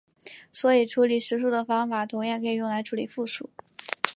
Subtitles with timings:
[0.51, 3.51] 所以处理实数的方法同样可以用来处理复数。